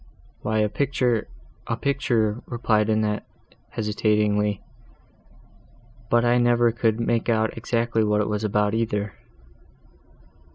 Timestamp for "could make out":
6.71-7.55